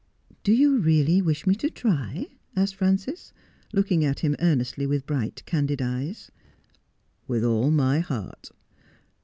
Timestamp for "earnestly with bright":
4.39-5.43